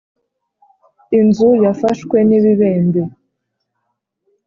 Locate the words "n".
2.27-2.31